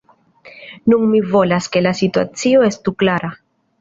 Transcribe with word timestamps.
Nun 0.93 1.03
mi 1.11 1.21
volas, 1.33 1.67
ke 1.75 1.85
la 1.89 1.93
situacio 2.01 2.65
estu 2.71 2.95
klara. 3.03 3.31